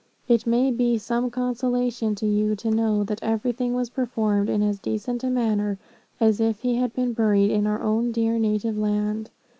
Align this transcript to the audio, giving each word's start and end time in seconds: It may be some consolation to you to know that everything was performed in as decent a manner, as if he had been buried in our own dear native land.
It 0.27 0.47
may 0.47 0.71
be 0.71 0.97
some 0.97 1.29
consolation 1.29 2.15
to 2.15 2.25
you 2.25 2.55
to 2.55 2.71
know 2.71 3.03
that 3.03 3.21
everything 3.21 3.75
was 3.75 3.91
performed 3.91 4.49
in 4.49 4.63
as 4.63 4.79
decent 4.79 5.23
a 5.23 5.29
manner, 5.29 5.77
as 6.19 6.39
if 6.39 6.61
he 6.61 6.73
had 6.77 6.91
been 6.95 7.13
buried 7.13 7.51
in 7.51 7.67
our 7.67 7.83
own 7.83 8.11
dear 8.11 8.39
native 8.39 8.79
land. 8.79 9.29